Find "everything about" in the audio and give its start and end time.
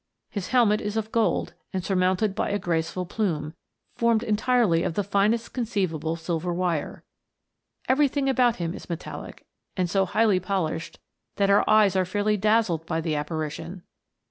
7.87-8.55